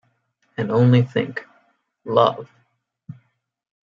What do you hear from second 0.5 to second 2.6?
And only think: love!